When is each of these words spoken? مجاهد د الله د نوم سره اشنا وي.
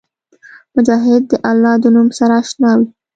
مجاهد 0.75 1.23
د 1.31 1.33
الله 1.49 1.73
د 1.83 1.85
نوم 1.95 2.09
سره 2.19 2.33
اشنا 2.43 2.71
وي. 2.79 2.87